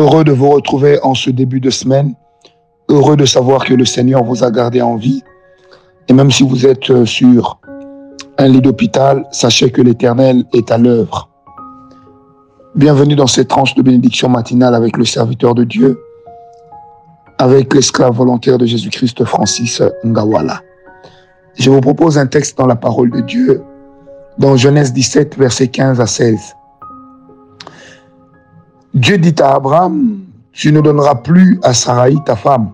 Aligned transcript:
Heureux 0.00 0.24
de 0.24 0.32
vous 0.32 0.48
retrouver 0.48 0.98
en 1.02 1.12
ce 1.12 1.28
début 1.28 1.60
de 1.60 1.68
semaine. 1.68 2.14
Heureux 2.88 3.18
de 3.18 3.26
savoir 3.26 3.66
que 3.66 3.74
le 3.74 3.84
Seigneur 3.84 4.24
vous 4.24 4.42
a 4.42 4.50
gardé 4.50 4.80
en 4.80 4.96
vie. 4.96 5.22
Et 6.08 6.14
même 6.14 6.30
si 6.30 6.42
vous 6.42 6.64
êtes 6.64 6.88
euh, 6.88 7.04
sur 7.04 7.60
un 8.38 8.48
lit 8.48 8.62
d'hôpital, 8.62 9.26
sachez 9.30 9.70
que 9.70 9.82
l'Éternel 9.82 10.44
est 10.54 10.70
à 10.70 10.78
l'œuvre. 10.78 11.28
Bienvenue 12.74 13.14
dans 13.14 13.26
cette 13.26 13.48
tranche 13.48 13.74
de 13.74 13.82
bénédiction 13.82 14.30
matinale 14.30 14.74
avec 14.74 14.96
le 14.96 15.04
serviteur 15.04 15.54
de 15.54 15.64
Dieu, 15.64 16.00
avec 17.36 17.74
l'esclave 17.74 18.14
volontaire 18.14 18.56
de 18.56 18.64
Jésus-Christ, 18.64 19.22
Francis 19.26 19.82
Ngawala. 20.02 20.62
Je 21.56 21.70
vous 21.70 21.82
propose 21.82 22.16
un 22.16 22.26
texte 22.26 22.56
dans 22.56 22.66
la 22.66 22.76
parole 22.76 23.10
de 23.10 23.20
Dieu, 23.20 23.62
dans 24.38 24.56
Genèse 24.56 24.94
17, 24.94 25.36
versets 25.36 25.68
15 25.68 26.00
à 26.00 26.06
16. 26.06 26.56
Dieu 29.00 29.16
dit 29.16 29.34
à 29.40 29.54
Abraham, 29.54 30.18
tu 30.52 30.70
ne 30.72 30.82
donneras 30.82 31.14
plus 31.14 31.58
à 31.62 31.72
Sarai, 31.72 32.16
ta 32.26 32.36
femme, 32.36 32.72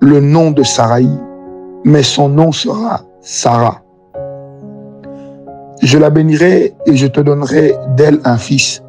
le 0.00 0.20
nom 0.20 0.50
de 0.50 0.62
Sarai, 0.62 1.06
mais 1.82 2.02
son 2.02 2.28
nom 2.28 2.52
sera 2.52 3.00
Sarah. 3.22 3.80
Je 5.80 5.96
la 5.96 6.10
bénirai 6.10 6.74
et 6.84 6.94
je 6.94 7.06
te 7.06 7.20
donnerai 7.20 7.74
d'elle 7.96 8.20
un 8.24 8.36
fils. 8.36 8.82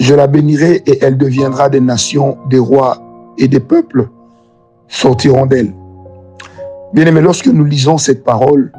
Je 0.00 0.14
la 0.14 0.26
bénirai 0.26 0.84
et 0.86 1.04
elle 1.04 1.18
deviendra 1.18 1.68
des 1.68 1.80
nations, 1.80 2.38
des 2.48 2.58
rois 2.58 2.96
et 3.36 3.46
des 3.46 3.60
peuples 3.60 4.08
sortiront 4.88 5.44
d'elle. 5.44 5.74
Bien 6.94 7.04
aimé, 7.04 7.20
lorsque 7.20 7.48
nous 7.48 7.64
lisons 7.64 7.98
cette 7.98 8.24
parole, 8.24 8.72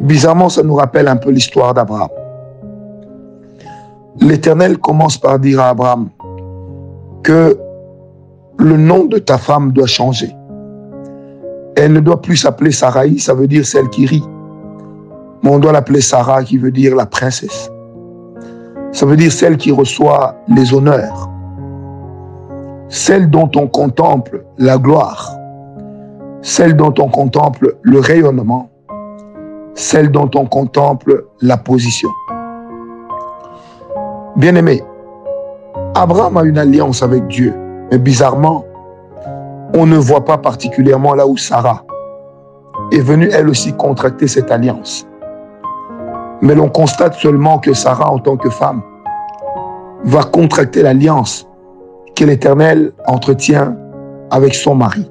bizarrement, 0.00 0.48
ça 0.48 0.64
nous 0.64 0.74
rappelle 0.74 1.06
un 1.06 1.16
peu 1.16 1.30
l'histoire 1.30 1.72
d'Abraham. 1.72 2.08
L'Éternel 4.20 4.78
commence 4.78 5.18
par 5.18 5.38
dire 5.38 5.60
à 5.60 5.70
Abraham 5.70 6.08
que 7.22 7.58
le 8.58 8.76
nom 8.76 9.04
de 9.04 9.18
ta 9.18 9.38
femme 9.38 9.72
doit 9.72 9.86
changer. 9.86 10.34
Elle 11.76 11.92
ne 11.92 12.00
doit 12.00 12.20
plus 12.20 12.36
s'appeler 12.36 12.70
Sarai, 12.70 13.18
ça 13.18 13.34
veut 13.34 13.48
dire 13.48 13.66
celle 13.66 13.88
qui 13.88 14.06
rit. 14.06 14.24
Mais 15.44 15.50
on 15.50 15.58
doit 15.58 15.72
l'appeler 15.72 16.00
Sarah, 16.00 16.42
qui 16.42 16.56
veut 16.56 16.70
dire 16.70 16.96
la 16.96 17.04
princesse. 17.04 17.70
Ça 18.92 19.04
veut 19.04 19.16
dire 19.16 19.30
celle 19.30 19.58
qui 19.58 19.70
reçoit 19.72 20.36
les 20.48 20.72
honneurs. 20.72 21.28
Celle 22.88 23.28
dont 23.28 23.50
on 23.56 23.66
contemple 23.66 24.46
la 24.56 24.78
gloire. 24.78 25.36
Celle 26.40 26.76
dont 26.76 26.94
on 26.98 27.08
contemple 27.08 27.76
le 27.82 28.00
rayonnement. 28.00 28.70
Celle 29.74 30.10
dont 30.10 30.30
on 30.34 30.46
contemple 30.46 31.26
la 31.42 31.58
position. 31.58 32.08
Bien-aimé, 34.36 34.82
Abraham 35.94 36.36
a 36.36 36.42
une 36.42 36.58
alliance 36.58 37.04
avec 37.04 37.28
Dieu, 37.28 37.54
mais 37.92 37.98
bizarrement, 37.98 38.64
on 39.74 39.86
ne 39.86 39.96
voit 39.96 40.24
pas 40.24 40.38
particulièrement 40.38 41.14
là 41.14 41.24
où 41.24 41.36
Sarah 41.36 41.84
est 42.90 43.00
venue 43.00 43.28
elle 43.32 43.48
aussi 43.48 43.72
contracter 43.72 44.26
cette 44.26 44.50
alliance. 44.50 45.06
Mais 46.42 46.56
l'on 46.56 46.68
constate 46.68 47.14
seulement 47.14 47.60
que 47.60 47.74
Sarah, 47.74 48.10
en 48.10 48.18
tant 48.18 48.36
que 48.36 48.50
femme, 48.50 48.82
va 50.02 50.24
contracter 50.24 50.82
l'alliance 50.82 51.46
que 52.16 52.24
l'Éternel 52.24 52.92
entretient 53.06 53.76
avec 54.32 54.56
son 54.56 54.74
mari. 54.74 55.08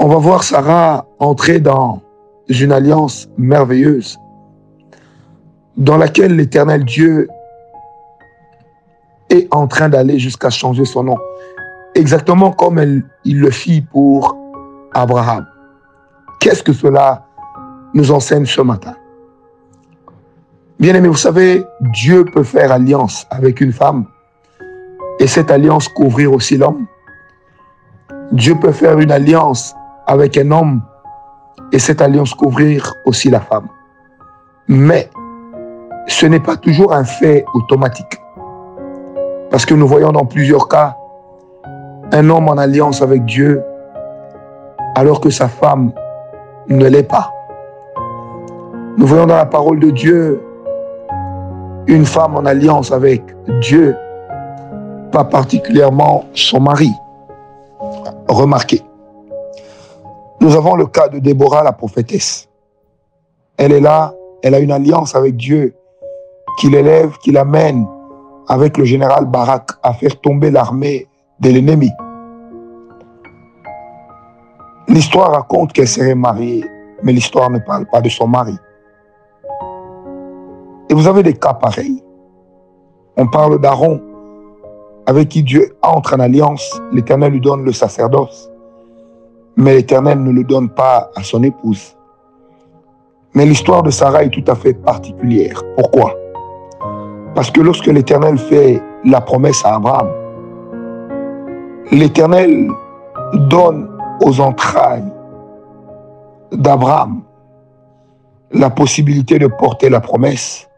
On 0.00 0.06
va 0.06 0.16
voir 0.16 0.42
Sarah 0.42 1.06
entrer 1.18 1.60
dans 1.60 2.02
une 2.48 2.72
alliance 2.72 3.26
merveilleuse 3.38 4.18
dans 5.76 5.96
laquelle 5.96 6.36
l'éternel 6.36 6.84
Dieu 6.84 7.28
est 9.30 9.48
en 9.50 9.66
train 9.66 9.88
d'aller 9.88 10.18
jusqu'à 10.18 10.50
changer 10.50 10.84
son 10.84 11.04
nom. 11.04 11.18
Exactement 11.94 12.52
comme 12.52 13.02
il 13.24 13.40
le 13.40 13.50
fit 13.50 13.80
pour 13.80 14.36
Abraham. 14.94 15.46
Qu'est-ce 16.40 16.62
que 16.62 16.72
cela 16.72 17.26
nous 17.94 18.10
enseigne 18.10 18.46
ce 18.46 18.60
matin? 18.60 18.94
Bien 20.78 20.94
aimé, 20.94 21.08
vous 21.08 21.14
savez, 21.14 21.64
Dieu 21.80 22.24
peut 22.24 22.42
faire 22.42 22.72
alliance 22.72 23.26
avec 23.30 23.60
une 23.60 23.72
femme 23.72 24.06
et 25.20 25.26
cette 25.26 25.50
alliance 25.50 25.86
couvrir 25.88 26.32
aussi 26.32 26.56
l'homme. 26.56 26.86
Dieu 28.32 28.58
peut 28.58 28.72
faire 28.72 28.98
une 28.98 29.12
alliance 29.12 29.74
avec 30.06 30.36
un 30.36 30.50
homme 30.50 30.82
et 31.70 31.78
cette 31.78 32.00
alliance 32.02 32.34
couvrir 32.34 32.94
aussi 33.04 33.30
la 33.30 33.40
femme. 33.40 33.68
Mais 34.68 35.08
ce 36.06 36.26
n'est 36.26 36.40
pas 36.40 36.56
toujours 36.56 36.92
un 36.92 37.04
fait 37.04 37.44
automatique. 37.54 38.20
Parce 39.50 39.66
que 39.66 39.74
nous 39.74 39.86
voyons 39.86 40.12
dans 40.12 40.24
plusieurs 40.24 40.68
cas 40.68 40.96
un 42.12 42.28
homme 42.30 42.48
en 42.48 42.56
alliance 42.58 43.02
avec 43.02 43.24
Dieu 43.24 43.62
alors 44.94 45.20
que 45.20 45.30
sa 45.30 45.48
femme 45.48 45.92
ne 46.68 46.86
l'est 46.86 47.02
pas. 47.02 47.32
Nous 48.98 49.06
voyons 49.06 49.26
dans 49.26 49.36
la 49.36 49.46
parole 49.46 49.80
de 49.80 49.90
Dieu 49.90 50.42
une 51.86 52.04
femme 52.04 52.36
en 52.36 52.44
alliance 52.44 52.92
avec 52.92 53.22
Dieu, 53.60 53.96
pas 55.10 55.24
particulièrement 55.24 56.24
son 56.34 56.60
mari. 56.60 56.92
Remarquez. 58.28 58.82
Nous 60.40 60.56
avons 60.56 60.74
le 60.74 60.86
cas 60.86 61.08
de 61.08 61.18
Déborah, 61.18 61.62
la 61.62 61.72
prophétesse. 61.72 62.48
Elle 63.56 63.72
est 63.72 63.80
là, 63.80 64.14
elle 64.42 64.54
a 64.54 64.58
une 64.58 64.72
alliance 64.72 65.14
avec 65.14 65.36
Dieu 65.36 65.74
qui 66.58 66.68
l'élève, 66.68 67.16
qui 67.18 67.32
l'amène 67.32 67.86
avec 68.48 68.76
le 68.76 68.84
général 68.84 69.26
Barak 69.26 69.70
à 69.82 69.94
faire 69.94 70.20
tomber 70.20 70.50
l'armée 70.50 71.06
de 71.40 71.50
l'ennemi. 71.50 71.90
L'histoire 74.88 75.32
raconte 75.32 75.72
qu'elle 75.72 75.88
serait 75.88 76.14
mariée, 76.14 76.64
mais 77.02 77.12
l'histoire 77.12 77.50
ne 77.50 77.58
parle 77.58 77.86
pas 77.86 78.00
de 78.00 78.08
son 78.08 78.26
mari. 78.26 78.56
Et 80.90 80.94
vous 80.94 81.06
avez 81.06 81.22
des 81.22 81.34
cas 81.34 81.54
pareils. 81.54 82.02
On 83.16 83.26
parle 83.26 83.60
d'Aaron, 83.60 84.00
avec 85.06 85.28
qui 85.28 85.42
Dieu 85.42 85.74
entre 85.82 86.14
en 86.14 86.20
alliance. 86.20 86.80
L'Éternel 86.92 87.32
lui 87.32 87.40
donne 87.40 87.64
le 87.64 87.72
sacerdoce, 87.72 88.50
mais 89.56 89.74
l'Éternel 89.74 90.22
ne 90.22 90.30
le 90.30 90.44
donne 90.44 90.68
pas 90.68 91.10
à 91.16 91.22
son 91.22 91.42
épouse. 91.42 91.96
Mais 93.34 93.46
l'histoire 93.46 93.82
de 93.82 93.90
Sarah 93.90 94.24
est 94.24 94.30
tout 94.30 94.44
à 94.46 94.54
fait 94.54 94.74
particulière. 94.74 95.62
Pourquoi? 95.76 96.14
Parce 97.34 97.50
que 97.50 97.60
lorsque 97.60 97.86
l'Éternel 97.86 98.38
fait 98.38 98.82
la 99.04 99.20
promesse 99.20 99.64
à 99.64 99.76
Abraham, 99.76 100.10
l'Éternel 101.90 102.70
donne 103.48 103.88
aux 104.24 104.40
entrailles 104.40 105.12
d'Abraham 106.52 107.22
la 108.52 108.70
possibilité 108.70 109.38
de 109.38 109.46
porter 109.46 109.88
la 109.88 110.00
promesse, 110.00 110.68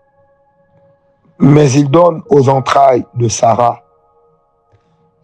mais 1.40 1.70
il 1.72 1.90
donne 1.90 2.22
aux 2.30 2.48
entrailles 2.48 3.04
de 3.14 3.28
Sarah 3.28 3.80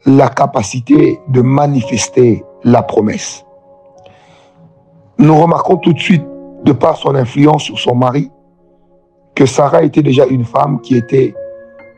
la 0.06 0.28
capacité 0.28 1.20
de 1.28 1.40
manifester 1.40 2.44
la 2.64 2.82
promesse. 2.82 3.44
Nous 5.18 5.38
remarquons 5.38 5.76
tout 5.76 5.92
de 5.92 5.98
suite, 5.98 6.24
de 6.64 6.72
par 6.72 6.96
son 6.96 7.14
influence 7.14 7.62
sur 7.62 7.78
son 7.78 7.94
mari, 7.94 8.30
que 9.40 9.46
Sarah 9.46 9.82
était 9.84 10.02
déjà 10.02 10.26
une 10.26 10.44
femme 10.44 10.82
qui 10.82 10.98
était 10.98 11.34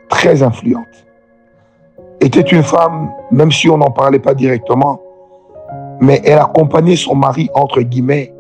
très 0.09 0.45
influente. 0.45 1.05
Était 2.21 2.43
une 2.43 2.63
femme, 2.63 3.11
même 3.33 3.51
si 3.51 3.69
on 3.69 3.79
n'en 3.79 3.91
parlait 3.91 4.21
pas 4.21 4.33
directement, 4.33 5.01
mais 6.01 6.23
elle 6.25 6.39
accompagnait 6.39 6.95
son 6.95 7.17
mari, 7.17 7.51
entre 7.55 7.81
guillemets, 7.81 8.33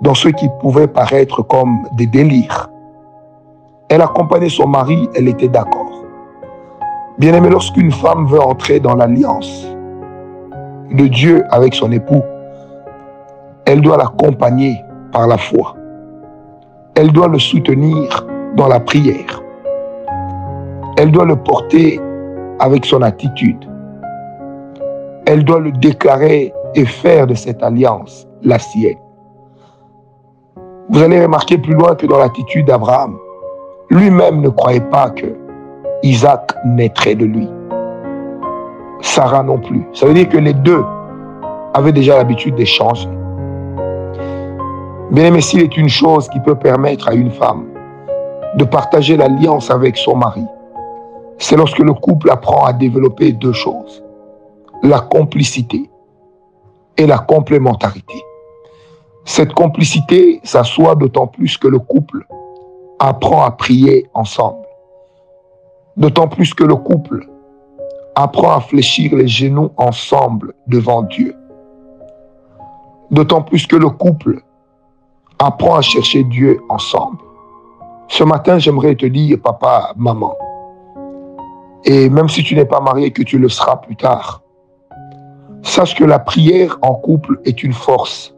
dans 0.00 0.14
ce 0.14 0.28
qui 0.28 0.48
pouvait 0.62 0.86
paraître 0.86 1.42
comme 1.42 1.86
des 1.98 2.06
délires. 2.06 2.70
Elle 3.90 4.00
accompagnait 4.00 4.48
son 4.48 4.66
mari, 4.66 5.10
elle 5.14 5.28
était 5.28 5.48
d'accord. 5.48 6.02
Bien 7.18 7.34
aimé, 7.34 7.50
lorsqu'une 7.50 7.92
femme 7.92 8.24
veut 8.24 8.40
entrer 8.40 8.80
dans 8.80 8.94
l'alliance 8.94 9.66
de 10.90 11.06
Dieu 11.06 11.44
avec 11.50 11.74
son 11.74 11.92
époux, 11.92 12.22
elle 13.66 13.82
doit 13.82 13.98
l'accompagner 13.98 14.80
par 15.12 15.26
la 15.26 15.36
foi 15.36 15.76
elle 16.94 17.10
doit 17.12 17.28
le 17.28 17.38
soutenir 17.38 18.26
dans 18.56 18.68
la 18.68 18.80
prière. 18.80 19.42
Elle 20.98 21.10
doit 21.10 21.24
le 21.24 21.36
porter 21.36 22.00
avec 22.58 22.84
son 22.84 23.00
attitude. 23.02 23.68
Elle 25.26 25.44
doit 25.44 25.60
le 25.60 25.72
déclarer 25.72 26.52
et 26.74 26.84
faire 26.84 27.26
de 27.26 27.34
cette 27.34 27.62
alliance 27.62 28.26
la 28.42 28.58
sienne. 28.58 28.98
Vous 30.90 31.02
allez 31.02 31.22
remarquer 31.22 31.56
plus 31.56 31.74
loin 31.74 31.94
que 31.94 32.06
dans 32.06 32.18
l'attitude 32.18 32.66
d'Abraham, 32.66 33.16
lui-même 33.90 34.40
ne 34.40 34.48
croyait 34.48 34.80
pas 34.80 35.10
que 35.10 35.26
Isaac 36.02 36.52
naîtrait 36.66 37.14
de 37.14 37.24
lui. 37.24 37.48
Sarah 39.00 39.42
non 39.42 39.58
plus. 39.58 39.82
Ça 39.94 40.06
veut 40.06 40.14
dire 40.14 40.28
que 40.28 40.38
les 40.38 40.52
deux 40.52 40.84
avaient 41.74 41.92
déjà 41.92 42.16
l'habitude 42.16 42.54
d'échanger. 42.56 43.08
Bien 45.12 45.26
aimé, 45.26 45.42
s'il 45.42 45.60
est 45.60 45.76
une 45.76 45.90
chose 45.90 46.26
qui 46.30 46.40
peut 46.40 46.54
permettre 46.54 47.06
à 47.06 47.12
une 47.12 47.30
femme 47.30 47.66
de 48.54 48.64
partager 48.64 49.14
l'alliance 49.14 49.70
avec 49.70 49.98
son 49.98 50.16
mari, 50.16 50.46
c'est 51.36 51.54
lorsque 51.54 51.80
le 51.80 51.92
couple 51.92 52.30
apprend 52.30 52.64
à 52.64 52.72
développer 52.72 53.32
deux 53.32 53.52
choses, 53.52 54.02
la 54.82 55.00
complicité 55.00 55.90
et 56.96 57.06
la 57.06 57.18
complémentarité. 57.18 58.14
Cette 59.26 59.52
complicité 59.52 60.40
s'assoit 60.44 60.94
d'autant 60.94 61.26
plus 61.26 61.58
que 61.58 61.68
le 61.68 61.78
couple 61.78 62.26
apprend 62.98 63.42
à 63.42 63.50
prier 63.50 64.06
ensemble. 64.14 64.64
D'autant 65.98 66.26
plus 66.26 66.54
que 66.54 66.64
le 66.64 66.76
couple 66.76 67.28
apprend 68.14 68.52
à 68.52 68.60
fléchir 68.62 69.14
les 69.14 69.28
genoux 69.28 69.72
ensemble 69.76 70.54
devant 70.68 71.02
Dieu. 71.02 71.36
D'autant 73.10 73.42
plus 73.42 73.66
que 73.66 73.76
le 73.76 73.90
couple 73.90 74.40
apprend 75.42 75.76
à 75.76 75.82
chercher 75.82 76.24
Dieu 76.24 76.60
ensemble. 76.68 77.18
Ce 78.08 78.24
matin, 78.24 78.58
j'aimerais 78.58 78.94
te 78.94 79.06
dire, 79.06 79.38
papa, 79.42 79.92
maman, 79.96 80.34
et 81.84 82.08
même 82.08 82.28
si 82.28 82.44
tu 82.44 82.54
n'es 82.54 82.64
pas 82.64 82.80
marié, 82.80 83.10
que 83.10 83.22
tu 83.22 83.38
le 83.38 83.48
seras 83.48 83.76
plus 83.76 83.96
tard, 83.96 84.42
sache 85.62 85.94
que 85.94 86.04
la 86.04 86.18
prière 86.18 86.78
en 86.82 86.94
couple 86.94 87.40
est 87.44 87.62
une 87.62 87.72
force. 87.72 88.34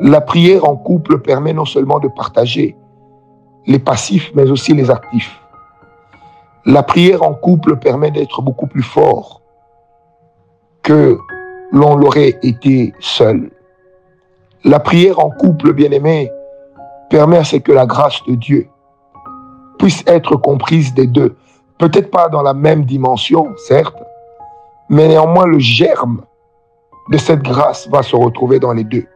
La 0.00 0.20
prière 0.20 0.68
en 0.68 0.76
couple 0.76 1.18
permet 1.18 1.52
non 1.52 1.64
seulement 1.64 1.98
de 1.98 2.08
partager 2.08 2.76
les 3.66 3.80
passifs, 3.80 4.30
mais 4.34 4.50
aussi 4.50 4.72
les 4.72 4.90
actifs. 4.90 5.40
La 6.64 6.82
prière 6.82 7.22
en 7.22 7.34
couple 7.34 7.76
permet 7.76 8.10
d'être 8.10 8.42
beaucoup 8.42 8.66
plus 8.66 8.82
fort 8.82 9.42
que 10.82 11.18
l'on 11.72 11.96
l'aurait 11.96 12.38
été 12.42 12.94
seul. 13.00 13.50
La 14.64 14.80
prière 14.80 15.18
en 15.18 15.30
couple, 15.30 15.72
bien 15.72 15.90
aimé, 15.92 16.30
permet 17.10 17.38
à 17.38 17.44
ce 17.44 17.56
que 17.56 17.72
la 17.72 17.86
grâce 17.86 18.22
de 18.26 18.34
Dieu 18.34 18.68
puisse 19.78 20.02
être 20.06 20.36
comprise 20.36 20.92
des 20.94 21.06
deux. 21.06 21.36
Peut-être 21.78 22.10
pas 22.10 22.28
dans 22.28 22.42
la 22.42 22.54
même 22.54 22.84
dimension, 22.84 23.54
certes, 23.56 24.02
mais 24.88 25.06
néanmoins 25.08 25.46
le 25.46 25.60
germe 25.60 26.22
de 27.10 27.16
cette 27.16 27.42
grâce 27.42 27.88
va 27.88 28.02
se 28.02 28.16
retrouver 28.16 28.58
dans 28.58 28.72
les 28.72 28.84
deux. 28.84 29.06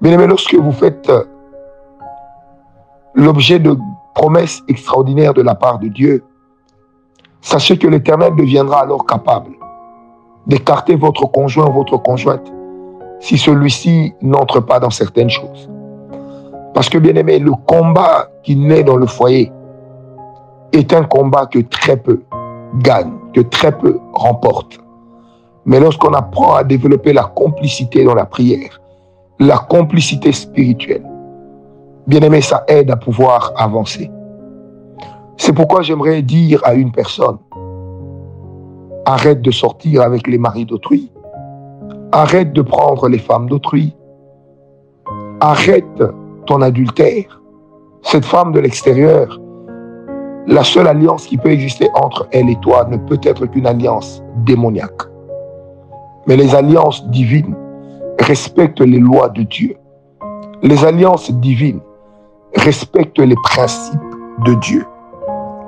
Bien 0.00 0.12
aimé, 0.12 0.26
lorsque 0.26 0.54
vous 0.54 0.72
faites 0.72 1.10
l'objet 3.14 3.58
de 3.58 3.76
promesses 4.14 4.62
extraordinaires 4.68 5.32
de 5.32 5.42
la 5.42 5.54
part 5.54 5.78
de 5.78 5.88
Dieu, 5.88 6.22
sachez 7.40 7.78
que 7.78 7.88
l'Éternel 7.88 8.36
deviendra 8.36 8.82
alors 8.82 9.06
capable 9.06 9.52
d'écarter 10.46 10.94
votre 10.94 11.26
conjoint 11.26 11.68
ou 11.68 11.72
votre 11.72 11.96
conjointe 11.96 12.52
si 13.20 13.38
celui-ci 13.38 14.14
n'entre 14.22 14.60
pas 14.60 14.80
dans 14.80 14.90
certaines 14.90 15.30
choses. 15.30 15.70
Parce 16.74 16.88
que 16.88 16.98
bien 16.98 17.14
aimé, 17.14 17.38
le 17.38 17.52
combat 17.66 18.28
qui 18.42 18.56
naît 18.56 18.84
dans 18.84 18.96
le 18.96 19.06
foyer 19.06 19.50
est 20.72 20.92
un 20.92 21.04
combat 21.04 21.46
que 21.46 21.60
très 21.60 21.96
peu 21.96 22.22
gagnent, 22.82 23.18
que 23.32 23.40
très 23.40 23.72
peu 23.72 23.98
remportent. 24.12 24.78
Mais 25.64 25.80
lorsqu'on 25.80 26.12
apprend 26.12 26.54
à 26.54 26.64
développer 26.64 27.12
la 27.12 27.24
complicité 27.24 28.04
dans 28.04 28.14
la 28.14 28.26
prière, 28.26 28.80
la 29.38 29.58
complicité 29.58 30.32
spirituelle, 30.32 31.06
bien 32.06 32.20
aimé, 32.20 32.40
ça 32.40 32.64
aide 32.68 32.90
à 32.90 32.96
pouvoir 32.96 33.52
avancer. 33.56 34.10
C'est 35.36 35.52
pourquoi 35.52 35.82
j'aimerais 35.82 36.22
dire 36.22 36.60
à 36.64 36.74
une 36.74 36.92
personne, 36.92 37.38
arrête 39.04 39.40
de 39.40 39.50
sortir 39.50 40.02
avec 40.02 40.26
les 40.26 40.38
maris 40.38 40.64
d'autrui, 40.64 41.10
Arrête 42.18 42.54
de 42.54 42.62
prendre 42.62 43.10
les 43.10 43.18
femmes 43.18 43.46
d'autrui. 43.46 43.94
Arrête 45.40 46.02
ton 46.46 46.62
adultère. 46.62 47.42
Cette 48.00 48.24
femme 48.24 48.52
de 48.52 48.60
l'extérieur, 48.60 49.38
la 50.46 50.64
seule 50.64 50.86
alliance 50.86 51.26
qui 51.26 51.36
peut 51.36 51.50
exister 51.50 51.90
entre 51.92 52.26
elle 52.32 52.48
et 52.48 52.56
toi 52.62 52.86
ne 52.88 52.96
peut 52.96 53.20
être 53.22 53.44
qu'une 53.44 53.66
alliance 53.66 54.22
démoniaque. 54.46 55.02
Mais 56.26 56.38
les 56.38 56.54
alliances 56.54 57.06
divines 57.08 57.54
respectent 58.18 58.80
les 58.80 58.98
lois 58.98 59.28
de 59.28 59.42
Dieu. 59.42 59.76
Les 60.62 60.86
alliances 60.86 61.30
divines 61.30 61.80
respectent 62.54 63.18
les 63.18 63.36
principes 63.42 64.00
de 64.46 64.54
Dieu. 64.54 64.86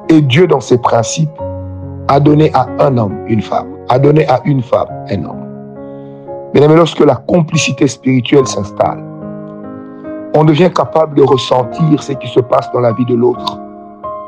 Et 0.09 0.23
Dieu, 0.23 0.47
dans 0.47 0.61
ses 0.61 0.79
principes, 0.79 1.29
a 2.09 2.19
donné 2.19 2.51
à 2.55 2.69
un 2.79 2.97
homme 2.97 3.19
une 3.27 3.43
femme, 3.43 3.69
a 3.91 3.99
donné 3.99 4.27
à 4.29 4.41
une 4.47 4.63
femme 4.63 4.89
un 5.11 5.25
homme. 5.27 5.38
Mais 6.55 6.67
lorsque 6.67 7.01
la 7.01 7.17
complicité 7.17 7.87
spirituelle 7.87 8.47
s'installe, 8.47 9.05
on 10.35 10.45
devient 10.45 10.71
capable 10.75 11.15
de 11.17 11.23
ressentir 11.23 12.03
ce 12.03 12.13
qui 12.13 12.29
se 12.29 12.41
passe 12.41 12.71
dans 12.73 12.81
la 12.81 12.93
vie 12.93 13.05
de 13.05 13.15
l'autre, 13.15 13.59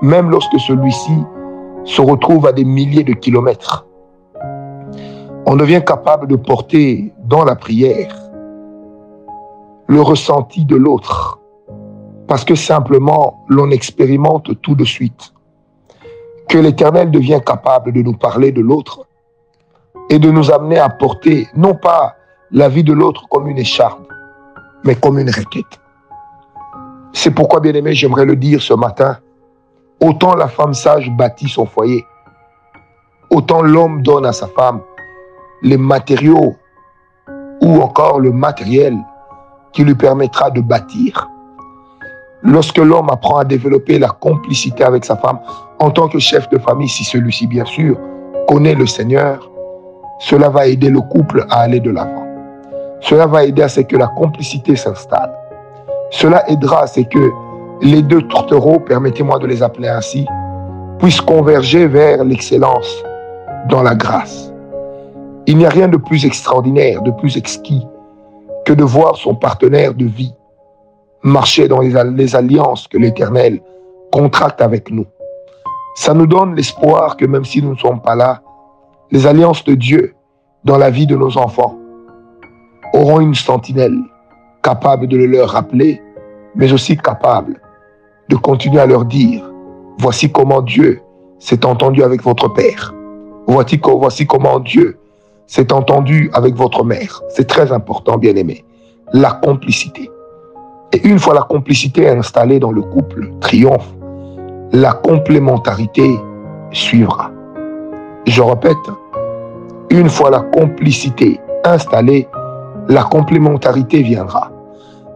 même 0.03 0.31
lorsque 0.31 0.59
celui-ci 0.61 1.13
se 1.85 2.01
retrouve 2.01 2.47
à 2.47 2.53
des 2.53 2.65
milliers 2.65 3.05
de 3.05 3.15
kilomètres. 3.15 3.87
On 5.47 5.57
devient 5.57 5.83
capable 5.85 6.27
de 6.27 6.37
porter 6.37 7.13
dans 7.25 7.45
la 7.45 7.57
prière 7.57 8.15
le 9.87 10.01
ressenti 10.01 10.65
de 10.65 10.77
l'autre, 10.77 11.41
parce 12.29 12.45
que 12.45 12.55
simplement 12.55 13.45
l'on 13.49 13.71
expérimente 13.71 14.61
tout 14.61 14.75
de 14.75 14.85
suite 14.85 15.33
que 16.49 16.59
l'Éternel 16.59 17.11
devient 17.11 17.41
capable 17.45 17.93
de 17.93 18.03
nous 18.03 18.17
parler 18.17 18.53
de 18.53 18.61
l'autre 18.61 19.07
et 20.11 20.19
de 20.19 20.31
nous 20.31 20.51
amener 20.51 20.79
à 20.79 20.89
porter 20.89 21.49
non 21.55 21.75
pas 21.75 22.17
la 22.51 22.69
vie 22.69 22.83
de 22.83 22.93
l'autre 22.93 23.27
comme 23.31 23.47
une 23.47 23.59
écharde, 23.59 24.03
mais 24.85 24.97
comme 24.97 25.19
une 25.19 25.31
requête. 25.31 25.81
C'est 27.13 27.31
pourquoi, 27.31 27.61
bien 27.61 27.73
aimé, 27.75 27.95
j'aimerais 27.95 28.25
le 28.25 28.37
dire 28.37 28.61
ce 28.61 28.75
matin, 28.75 29.19
autant 30.01 30.35
la 30.35 30.49
femme 30.49 30.75
sage 30.75 31.11
bâtit 31.13 31.49
son 31.49 31.65
foyer, 31.65 32.05
autant 33.31 33.63
l'homme 33.63 34.03
donne 34.03 34.27
à 34.27 34.33
sa 34.33 34.49
femme 34.49 34.81
les 35.63 35.77
matériaux 35.77 36.57
ou 37.63 37.81
encore 37.81 38.19
le 38.19 38.33
matériel 38.33 38.97
qui 39.73 39.85
lui 39.85 39.95
permettra 39.95 40.51
de 40.51 40.61
bâtir. 40.61 41.29
Lorsque 42.43 42.79
l'homme 42.79 43.11
apprend 43.11 43.39
à 43.39 43.45
développer 43.45 43.99
la 43.99 44.09
complicité 44.09 44.83
avec 44.83 45.05
sa 45.05 45.17
femme 45.17 45.39
en 45.79 45.91
tant 45.91 46.09
que 46.09 46.19
chef 46.19 46.49
de 46.49 46.59
famille, 46.59 46.89
si 46.89 47.05
celui-ci, 47.05 47.47
bien 47.47 47.67
sûr, 47.67 47.99
connaît 48.49 48.75
le 48.75 48.87
Seigneur, 48.87 49.50
cela 50.21 50.49
va 50.49 50.67
aider 50.67 50.91
le 50.91 51.01
couple 51.01 51.45
à 51.51 51.63
aller 51.63 51.81
de 51.81 51.91
l'avant. 51.91 52.27
Cela 53.01 53.27
va 53.27 53.45
aider 53.45 53.63
à 53.63 53.69
ce 53.69 53.81
que 53.81 53.97
la 53.97 54.07
complicité 54.07 54.77
s'installe. 54.77 55.33
Cela 56.11 56.49
aidera 56.49 56.83
à 56.83 56.87
ce 56.87 57.01
que 57.01 57.31
les 57.83 58.03
deux 58.03 58.23
tourtereaux, 58.23 58.79
permettez-moi 58.79 59.39
de 59.39 59.47
les 59.47 59.63
appeler 59.63 59.89
ainsi, 59.89 60.27
puissent 60.99 61.23
converger 61.23 61.87
vers 61.87 62.23
l'excellence 62.23 63.03
dans 63.69 63.83
la 63.83 63.95
grâce. 63.95 64.53
Il 65.47 65.57
n'y 65.57 65.67
a 65.67 65.71
rien 65.71 65.89
de 65.89 65.97
plus 65.97 66.27
extraordinaire, 66.27 67.03
de 67.03 67.11
plus 67.11 67.37
exquis 67.37 67.87
que 68.67 68.75
de 68.75 68.85
voir 68.85 69.17
son 69.17 69.35
partenaire 69.35 69.95
de 69.95 70.05
vie 70.05 70.35
marcher 71.23 71.69
dans 71.69 71.81
les, 71.81 72.37
alliances 72.37 72.89
que 72.89 72.99
l'Éternel 72.99 73.61
contracte 74.13 74.61
avec 74.61 74.91
nous. 74.91 75.07
Ça 75.97 76.15
nous 76.15 76.27
donne 76.27 76.55
l'espoir 76.55 77.17
que 77.17 77.25
même 77.25 77.45
si 77.45 77.63
nous 77.63 77.73
ne 77.73 77.79
sommes 77.79 78.01
pas 78.01 78.15
là, 78.15 78.43
les 79.13 79.27
alliances 79.27 79.65
de 79.65 79.75
Dieu 79.75 80.15
dans 80.65 80.79
la 80.79 80.91
vie 80.91 81.07
de 81.07 81.17
nos 81.17 81.37
enfants 81.37 81.77
auront 82.93 83.21
une 83.21 83.35
sentinelle 83.35 83.99
capable 84.63 85.07
de 85.07 85.17
le 85.17 85.27
leur 85.27 85.51
rappeler, 85.51 86.01
mais 86.55 86.73
aussi 86.73 86.97
capable 86.97 87.61
de 88.29 88.37
continuer 88.37 88.81
à 88.81 88.87
leur 88.87 89.05
dire, 89.05 89.51
voici 89.99 90.31
comment 90.31 90.61
Dieu 90.61 91.01
s'est 91.39 91.65
entendu 91.65 92.03
avec 92.03 92.23
votre 92.23 92.49
Père. 92.49 92.95
Voici, 93.47 93.81
comment 94.27 94.61
Dieu 94.61 94.97
s'est 95.49 95.73
entendu 95.73 96.31
avec 96.35 96.55
votre 96.55 96.85
mère. 96.85 97.21
C'est 97.31 97.49
très 97.49 97.73
important, 97.73 98.17
bien 98.17 98.37
aimé. 98.37 98.65
La 99.13 99.33
complicité. 99.33 100.09
Et 100.93 101.05
une 101.09 101.19
fois 101.19 101.35
la 101.35 101.43
complicité 101.43 102.09
installée 102.09 102.61
dans 102.61 102.71
le 102.71 102.83
couple 102.83 103.33
triomphe, 103.41 103.93
la 104.73 104.93
complémentarité 104.93 106.17
suivra. 106.71 107.33
Je 108.27 108.41
répète, 108.41 108.77
une 109.91 110.09
fois 110.09 110.31
la 110.31 110.41
complicité 110.41 111.41
installée, 111.65 112.29
la 112.89 113.03
complémentarité 113.03 114.03
viendra. 114.03 114.51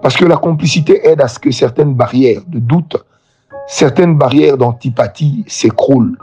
Parce 0.02 0.16
que 0.16 0.25
la 0.25 0.37
complicité 0.37 1.09
aide 1.09 1.23
à 1.23 1.28
ce 1.28 1.38
que 1.38 1.50
certaines 1.50 1.95
barrières 1.95 2.43
de 2.47 2.59
doute, 2.59 2.97
certaines 3.66 4.19
barrières 4.19 4.59
d'antipathie 4.59 5.45
s'écroulent. 5.47 6.19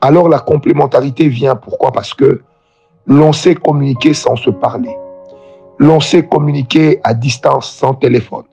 Alors 0.00 0.28
la 0.28 0.38
complémentarité 0.38 1.28
vient. 1.28 1.56
Pourquoi? 1.56 1.92
Parce 1.92 2.14
que 2.14 2.42
l'on 3.06 3.32
sait 3.32 3.54
communiquer 3.54 4.14
sans 4.14 4.36
se 4.36 4.50
parler. 4.50 4.96
L'on 5.78 6.00
sait 6.00 6.26
communiquer 6.26 7.00
à 7.02 7.12
distance 7.12 7.70
sans 7.70 7.94
téléphone. 7.94 8.44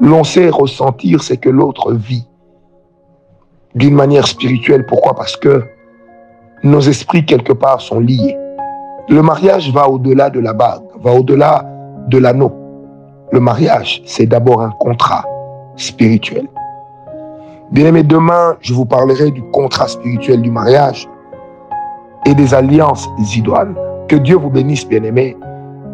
L'on 0.00 0.24
sait 0.24 0.50
ressentir 0.50 1.22
ce 1.22 1.34
que 1.34 1.48
l'autre 1.48 1.92
vit 1.92 2.26
d'une 3.74 3.94
manière 3.94 4.26
spirituelle. 4.26 4.84
Pourquoi? 4.86 5.14
Parce 5.14 5.36
que 5.36 5.64
nos 6.62 6.80
esprits, 6.80 7.24
quelque 7.24 7.52
part, 7.52 7.80
sont 7.80 7.98
liés. 7.98 8.36
Le 9.08 9.20
mariage 9.20 9.72
va 9.72 9.88
au-delà 9.88 10.30
de 10.30 10.38
la 10.38 10.52
bague, 10.52 10.82
va 11.00 11.12
au-delà 11.12 11.64
de 12.08 12.18
l'anneau. 12.18 12.52
Le 13.32 13.40
mariage, 13.40 14.00
c'est 14.06 14.26
d'abord 14.26 14.62
un 14.62 14.70
contrat 14.70 15.24
spirituel. 15.76 16.46
Bien 17.72 17.86
aimé, 17.86 18.04
demain, 18.04 18.56
je 18.60 18.72
vous 18.72 18.84
parlerai 18.84 19.32
du 19.32 19.42
contrat 19.50 19.88
spirituel 19.88 20.42
du 20.42 20.50
mariage 20.50 21.08
et 22.26 22.34
des 22.34 22.54
alliances 22.54 23.08
idoines. 23.34 23.74
Que 24.08 24.16
Dieu 24.16 24.36
vous 24.36 24.50
bénisse, 24.50 24.86
bien 24.86 25.02
aimé. 25.02 25.36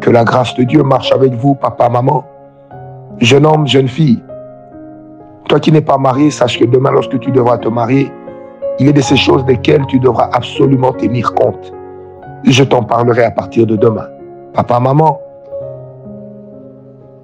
Que 0.01 0.11
la 0.11 0.23
grâce 0.23 0.53
de 0.55 0.63
Dieu 0.63 0.83
marche 0.83 1.11
avec 1.11 1.33
vous, 1.33 1.55
papa, 1.55 1.89
maman, 1.89 2.23
jeune 3.17 3.45
homme, 3.45 3.65
jeune 3.65 3.87
fille. 3.87 4.21
Toi 5.47 5.59
qui 5.59 5.71
n'es 5.71 5.81
pas 5.81 5.97
marié, 5.97 6.29
sache 6.29 6.59
que 6.59 6.65
demain, 6.65 6.91
lorsque 6.91 7.19
tu 7.19 7.31
devras 7.31 7.57
te 7.57 7.69
marier, 7.69 8.11
il 8.77 8.87
a 8.87 8.91
de 8.91 9.01
ces 9.01 9.17
choses 9.17 9.43
desquelles 9.45 9.85
tu 9.87 9.99
devras 9.99 10.29
absolument 10.31 10.93
tenir 10.93 11.33
compte. 11.33 11.73
Je 12.43 12.63
t'en 12.63 12.83
parlerai 12.83 13.23
à 13.23 13.31
partir 13.31 13.67
de 13.67 13.75
demain. 13.75 14.07
Papa, 14.53 14.79
maman, 14.79 15.19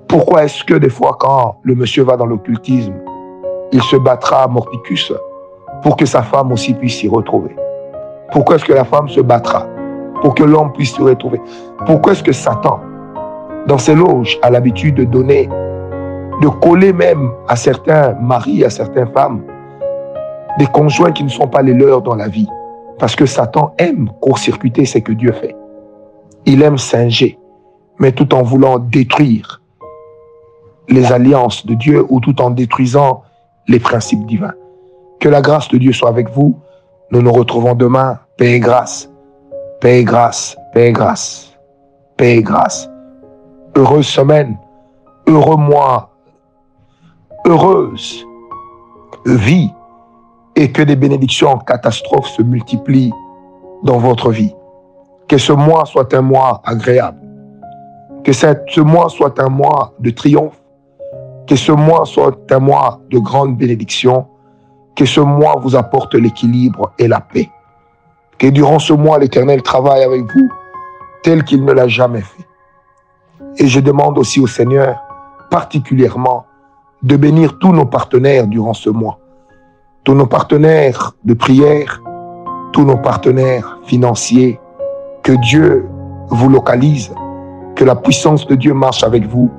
pourquoi 0.08 0.44
est-ce 0.44 0.64
que 0.64 0.76
des 0.76 0.90
fois 0.90 1.18
quand 1.20 1.58
le 1.64 1.74
monsieur 1.74 2.04
va 2.04 2.18
dans 2.18 2.26
l'occultisme, 2.26 2.94
il 3.72 3.82
se 3.82 3.96
battra 3.96 4.44
à 4.44 4.48
Morticus 4.48 5.14
pour 5.82 5.96
que 5.96 6.06
sa 6.06 6.22
femme 6.22 6.52
aussi 6.52 6.74
puisse 6.74 6.98
s'y 6.98 7.08
retrouver? 7.08 7.56
Pourquoi 8.32 8.58
est-ce 8.58 8.66
que 8.66 8.74
la 8.74 8.84
femme 8.84 9.08
se 9.08 9.22
battra 9.22 9.66
pour 10.22 10.36
que 10.36 10.44
l'homme 10.44 10.74
puisse 10.74 10.94
s'y 10.94 11.02
retrouver? 11.02 11.42
Pourquoi 11.86 12.12
est-ce 12.12 12.24
que 12.24 12.34
Satan, 12.34 12.80
dans 13.68 13.78
ses 13.78 13.96
loges, 13.96 14.38
a 14.42 14.50
l'habitude 14.50 14.96
de 14.96 15.06
donner, 15.06 15.50
de 16.42 16.48
coller 16.48 16.94
même 16.94 17.32
à 17.48 17.56
certains 17.56 18.14
maris, 18.22 18.64
à 18.64 18.70
certaines 18.70 19.12
femmes, 19.14 19.42
des 20.60 20.68
conjoints 20.68 21.12
qui 21.12 21.24
ne 21.24 21.30
sont 21.30 21.48
pas 21.48 21.62
les 21.62 21.74
leurs 21.74 22.02
dans 22.02 22.16
la 22.16 22.28
vie? 22.28 22.50
Parce 23.00 23.16
que 23.16 23.26
Satan 23.26 23.74
aime 23.78 24.10
court-circuiter 24.22 24.86
ce 24.86 25.00
que 25.00 25.12
Dieu 25.12 25.32
fait. 25.32 25.56
Il 26.46 26.62
aime 26.62 26.78
singer, 26.78 27.38
mais 28.00 28.12
tout 28.12 28.34
en 28.34 28.44
voulant 28.44 28.80
détruire 28.80 29.62
les 30.88 31.12
alliances 31.12 31.66
de 31.66 31.74
Dieu 31.74 32.06
ou 32.10 32.20
tout 32.20 32.42
en 32.42 32.52
détruisant 32.52 33.24
les 33.68 33.80
principes 33.80 34.26
divins. 34.26 34.54
Que 35.20 35.30
la 35.30 35.42
grâce 35.42 35.68
de 35.70 35.78
Dieu 35.78 35.92
soit 35.92 36.10
avec 36.10 36.30
vous. 36.30 36.60
Nous 37.12 37.22
nous 37.22 37.32
retrouvons 37.32 37.74
demain. 37.74 38.20
Paix 38.38 38.54
et 38.54 38.60
grâce. 38.60 39.10
Paix 39.82 40.00
et 40.00 40.04
grâce. 40.04 40.56
Paix 40.74 40.90
et 40.90 40.92
grâce. 40.92 41.58
Paix 42.18 42.38
et 42.38 42.44
grâce. 42.44 42.90
Heureuse 43.76 44.08
semaine. 44.08 44.58
Heureux 45.28 45.58
mois. 45.58 46.12
Heureuse 47.46 48.26
vie. 49.26 49.72
Et 50.56 50.72
que 50.72 50.82
des 50.82 50.96
bénédictions 50.96 51.50
en 51.50 51.58
catastrophe 51.58 52.28
se 52.28 52.42
multiplient 52.42 53.14
dans 53.84 53.98
votre 53.98 54.32
vie. 54.32 54.54
Que 55.28 55.38
ce 55.38 55.52
mois 55.52 55.86
soit 55.86 56.14
un 56.14 56.22
mois 56.22 56.62
agréable. 56.66 57.20
Que 58.24 58.32
ce 58.32 58.82
mois 58.82 59.10
soit 59.10 59.40
un 59.40 59.50
mois 59.50 59.94
de 60.00 60.10
triomphe 60.12 60.62
que 61.48 61.56
ce 61.56 61.72
mois 61.72 62.06
soit 62.06 62.52
un 62.52 62.60
mois 62.60 63.00
de 63.12 63.20
grande 63.20 63.56
bénédiction. 63.56 64.28
Que 64.96 65.06
ce 65.06 65.20
mois 65.20 65.56
vous 65.60 65.76
apporte 65.76 66.16
l'équilibre 66.16 66.94
et 66.98 67.08
la 67.08 67.20
paix. 67.20 67.50
Que 68.38 68.48
durant 68.48 68.80
ce 68.80 68.94
mois, 68.94 69.20
l'Éternel 69.20 69.62
travaille 69.62 70.04
avec 70.04 70.22
vous 70.22 70.50
tel 71.24 71.44
qu'il 71.44 71.64
ne 71.64 71.72
l'a 71.72 71.88
jamais 71.88 72.22
fait. 72.22 72.48
Et 73.58 73.68
je 73.68 73.80
demande 73.80 74.18
aussi 74.18 74.40
au 74.40 74.48
Seigneur, 74.48 75.02
particulièrement, 75.50 76.46
de 77.04 77.16
bénir 77.16 77.60
tous 77.60 77.72
nos 77.72 77.86
partenaires 77.86 78.48
durant 78.48 78.74
ce 78.74 78.90
mois. 78.90 79.20
Tous 80.06 80.14
nos 80.14 80.26
partenaires 80.26 81.14
de 81.26 81.34
prière, 81.34 82.02
tous 82.72 82.86
nos 82.86 82.98
partenaires 82.98 83.80
financiers. 83.86 84.60
Que 85.24 85.34
Dieu 85.34 85.88
vous 86.30 86.50
localise, 86.50 87.12
que 87.76 87.84
la 87.84 87.96
puissance 87.96 88.46
de 88.46 88.56
Dieu 88.56 88.74
marche 88.74 89.04
avec 89.04 89.26
vous 89.28 89.50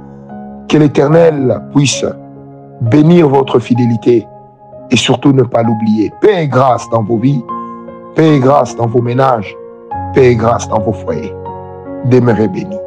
que 0.68 0.78
l'Éternel 0.78 1.60
puisse 1.74 2.04
bénir 2.80 3.28
votre 3.28 3.58
fidélité 3.58 4.26
et 4.90 4.96
surtout 4.96 5.32
ne 5.32 5.42
pas 5.42 5.62
l'oublier. 5.62 6.12
Paix 6.20 6.44
et 6.44 6.48
grâce 6.48 6.88
dans 6.90 7.02
vos 7.02 7.18
vies, 7.18 7.42
paix 8.14 8.36
et 8.36 8.38
grâce 8.38 8.76
dans 8.76 8.86
vos 8.86 9.02
ménages, 9.02 9.56
paix 10.14 10.32
et 10.32 10.36
grâce 10.36 10.68
dans 10.68 10.80
vos 10.80 10.92
foyers. 10.92 11.34
Demeurez 12.06 12.48
bénis. 12.48 12.85